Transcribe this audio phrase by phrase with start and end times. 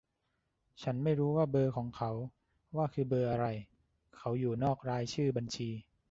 [0.83, 2.11] ฉันไม้รู้ว่าเบอร์ของเขา
[2.75, 3.45] ว่าคือเบอร์อะไร
[4.17, 5.69] เขาอยู่นอกรายชื่อบัญชี